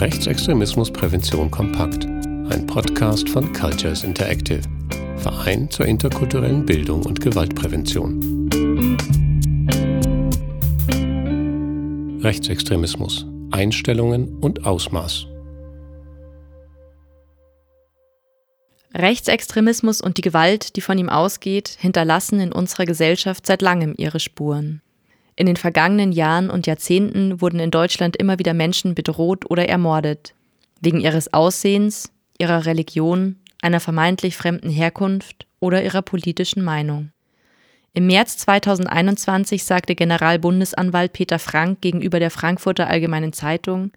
[0.00, 0.90] Rechtsextremismus
[1.50, 4.62] Kompakt, ein Podcast von Cultures Interactive,
[5.18, 8.48] Verein zur interkulturellen Bildung und Gewaltprävention.
[12.22, 15.26] Rechtsextremismus, Einstellungen und Ausmaß.
[18.94, 24.18] Rechtsextremismus und die Gewalt, die von ihm ausgeht, hinterlassen in unserer Gesellschaft seit langem ihre
[24.18, 24.80] Spuren.
[25.40, 30.34] In den vergangenen Jahren und Jahrzehnten wurden in Deutschland immer wieder Menschen bedroht oder ermordet.
[30.82, 37.10] Wegen ihres Aussehens, ihrer Religion, einer vermeintlich fremden Herkunft oder ihrer politischen Meinung.
[37.94, 43.92] Im März 2021 sagte Generalbundesanwalt Peter Frank gegenüber der Frankfurter Allgemeinen Zeitung,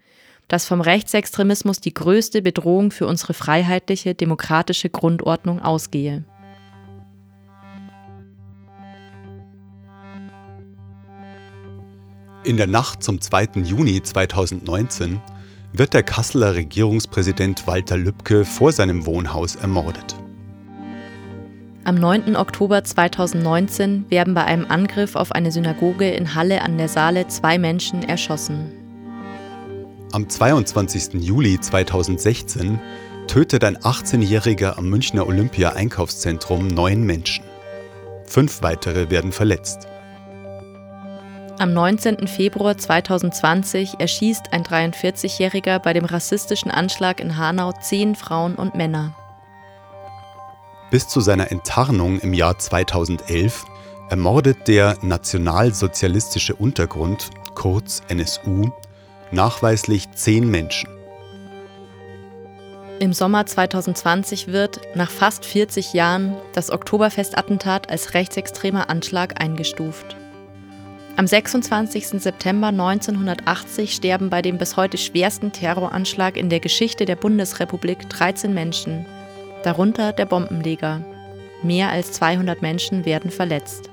[0.48, 6.24] dass vom Rechtsextremismus die größte Bedrohung für unsere freiheitliche, demokratische Grundordnung ausgehe.
[12.44, 13.62] In der Nacht zum 2.
[13.62, 15.18] Juni 2019
[15.72, 20.14] wird der Kasseler Regierungspräsident Walter Lübcke vor seinem Wohnhaus ermordet.
[21.84, 22.36] Am 9.
[22.36, 27.58] Oktober 2019 werden bei einem Angriff auf eine Synagoge in Halle an der Saale zwei
[27.58, 28.70] Menschen erschossen.
[30.12, 31.14] Am 22.
[31.14, 32.78] Juli 2016
[33.26, 37.44] tötet ein 18-Jähriger am Münchner Olympia-Einkaufszentrum neun Menschen.
[38.26, 39.88] Fünf weitere werden verletzt.
[41.56, 42.26] Am 19.
[42.26, 49.14] Februar 2020 erschießt ein 43-Jähriger bei dem rassistischen Anschlag in Hanau zehn Frauen und Männer.
[50.90, 53.64] Bis zu seiner Enttarnung im Jahr 2011
[54.10, 58.70] ermordet der Nationalsozialistische Untergrund, kurz NSU,
[59.30, 60.90] nachweislich zehn Menschen.
[62.98, 70.16] Im Sommer 2020 wird, nach fast 40 Jahren, das Oktoberfestattentat als rechtsextremer Anschlag eingestuft.
[71.16, 72.20] Am 26.
[72.20, 78.52] September 1980 sterben bei dem bis heute schwersten Terroranschlag in der Geschichte der Bundesrepublik 13
[78.52, 79.06] Menschen,
[79.62, 81.04] darunter der Bombenleger.
[81.62, 83.90] Mehr als 200 Menschen werden verletzt.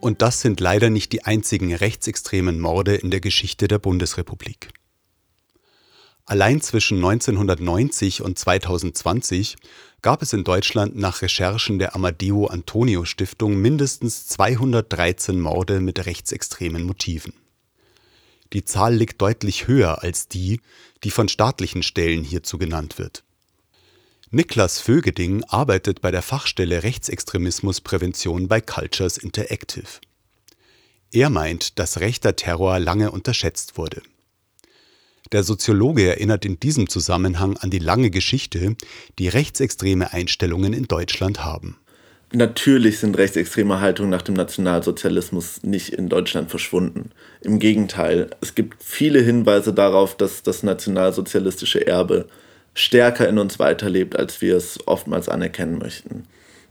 [0.00, 4.70] Und das sind leider nicht die einzigen rechtsextremen Morde in der Geschichte der Bundesrepublik.
[6.26, 9.56] Allein zwischen 1990 und 2020
[10.02, 16.84] gab es in Deutschland nach Recherchen der Amadeo Antonio Stiftung mindestens 213 Morde mit rechtsextremen
[16.84, 17.32] Motiven.
[18.52, 20.60] Die Zahl liegt deutlich höher als die,
[21.04, 23.24] die von staatlichen Stellen hierzu genannt wird.
[24.30, 29.98] Niklas Vögeding arbeitet bei der Fachstelle Rechtsextremismusprävention bei Cultures Interactive.
[31.12, 34.02] Er meint, dass rechter Terror lange unterschätzt wurde.
[35.32, 38.76] Der Soziologe erinnert in diesem Zusammenhang an die lange Geschichte,
[39.18, 41.76] die rechtsextreme Einstellungen in Deutschland haben.
[42.32, 47.10] Natürlich sind rechtsextreme Haltungen nach dem Nationalsozialismus nicht in Deutschland verschwunden.
[47.40, 52.26] Im Gegenteil, es gibt viele Hinweise darauf, dass das nationalsozialistische Erbe
[52.72, 56.24] stärker in uns weiterlebt, als wir es oftmals anerkennen möchten.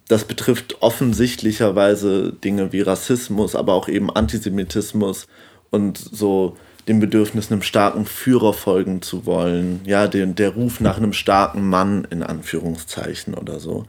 [0.07, 5.27] Das betrifft offensichtlicherweise Dinge wie Rassismus, aber auch eben Antisemitismus
[5.71, 6.57] und so
[6.89, 9.81] dem Bedürfnis, einem starken Führer folgen zu wollen.
[9.85, 13.85] Ja, den, der Ruf nach einem starken Mann in Anführungszeichen oder so.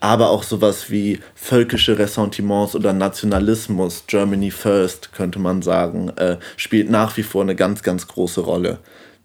[0.00, 6.90] Aber auch sowas wie völkische Ressentiments oder Nationalismus, Germany First, könnte man sagen, äh, spielt
[6.90, 8.80] nach wie vor eine ganz, ganz große Rolle.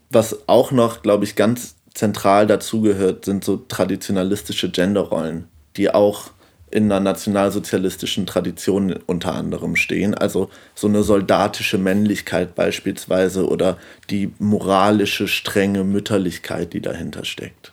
[0.09, 6.29] Was auch noch, glaube ich, ganz zentral dazugehört, sind so traditionalistische Genderrollen, die auch
[6.69, 10.13] in einer nationalsozialistischen Tradition unter anderem stehen.
[10.13, 13.77] Also so eine soldatische Männlichkeit beispielsweise oder
[14.09, 17.71] die moralische, strenge Mütterlichkeit, die dahinter steckt.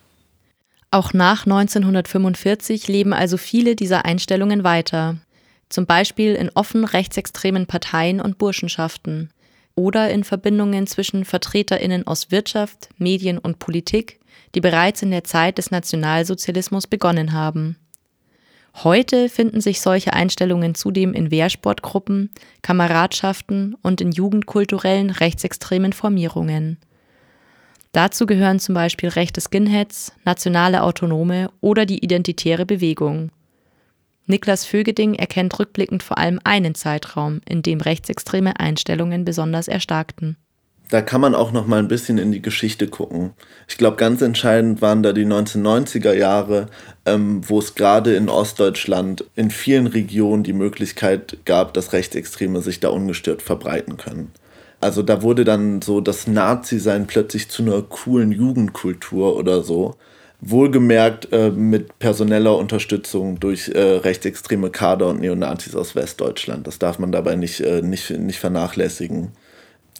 [0.90, 5.16] Auch nach 1945 leben also viele dieser Einstellungen weiter.
[5.68, 9.30] Zum Beispiel in offen rechtsextremen Parteien und Burschenschaften
[9.74, 14.20] oder in Verbindungen zwischen Vertreterinnen aus Wirtschaft, Medien und Politik,
[14.54, 17.76] die bereits in der Zeit des Nationalsozialismus begonnen haben.
[18.82, 22.30] Heute finden sich solche Einstellungen zudem in Wehrsportgruppen,
[22.60, 26.78] Kameradschaften und in jugendkulturellen rechtsextremen Formierungen.
[27.92, 33.30] Dazu gehören zum Beispiel rechte Skinheads, nationale Autonome oder die Identitäre Bewegung.
[34.26, 40.36] Niklas Vögeding erkennt rückblickend vor allem einen Zeitraum, in dem rechtsextreme Einstellungen besonders erstarkten
[40.94, 43.32] da kann man auch noch mal ein bisschen in die Geschichte gucken.
[43.66, 46.68] Ich glaube, ganz entscheidend waren da die 1990er Jahre,
[47.04, 52.78] ähm, wo es gerade in Ostdeutschland in vielen Regionen die Möglichkeit gab, dass Rechtsextreme sich
[52.78, 54.30] da ungestört verbreiten können.
[54.80, 59.96] Also da wurde dann so das Nazi-Sein plötzlich zu einer coolen Jugendkultur oder so,
[60.40, 66.68] Wohlgemerkt äh, mit personeller Unterstützung durch äh, rechtsextreme Kader und Neonazis aus Westdeutschland.
[66.68, 69.32] Das darf man dabei nicht, äh, nicht, nicht vernachlässigen.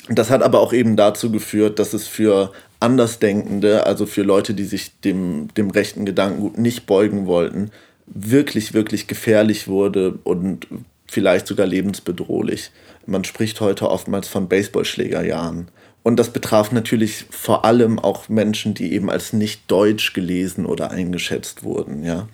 [0.09, 4.65] Das hat aber auch eben dazu geführt, dass es für Andersdenkende, also für Leute, die
[4.65, 7.71] sich dem, dem rechten Gedankengut nicht beugen wollten,
[8.07, 10.67] wirklich, wirklich gefährlich wurde und
[11.07, 12.71] vielleicht sogar lebensbedrohlich.
[13.07, 15.69] Man spricht heute oftmals von Baseballschlägerjahren.
[16.03, 20.91] Und das betraf natürlich vor allem auch Menschen, die eben als nicht deutsch gelesen oder
[20.91, 22.29] eingeschätzt wurden, ja.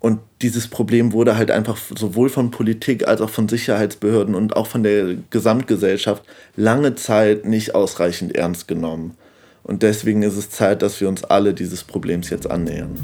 [0.00, 4.66] Und dieses Problem wurde halt einfach sowohl von Politik als auch von Sicherheitsbehörden und auch
[4.66, 6.24] von der Gesamtgesellschaft
[6.56, 9.14] lange Zeit nicht ausreichend ernst genommen.
[9.62, 12.96] Und deswegen ist es Zeit, dass wir uns alle dieses Problems jetzt annähern.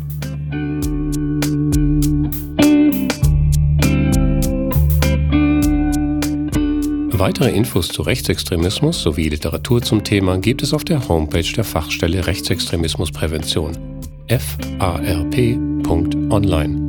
[7.18, 12.24] Weitere Infos zu Rechtsextremismus sowie Literatur zum Thema gibt es auf der Homepage der Fachstelle
[12.26, 13.76] Rechtsextremismusprävention
[14.28, 16.85] farp.online.